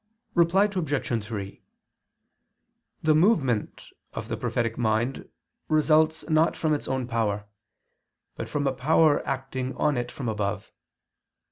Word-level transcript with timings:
Reply 0.33 0.63
Obj. 0.63 1.23
3: 1.23 1.61
The 3.03 3.13
movement 3.13 3.85
of 4.13 4.29
the 4.29 4.35
prophetic 4.35 4.75
mind 4.75 5.29
results 5.67 6.27
not 6.27 6.55
from 6.57 6.73
its 6.73 6.87
own 6.87 7.05
power, 7.07 7.45
but 8.35 8.49
from 8.49 8.65
a 8.65 8.73
power 8.73 9.23
acting 9.27 9.75
on 9.75 9.97
it 9.97 10.11
from 10.11 10.27
above. 10.27 10.71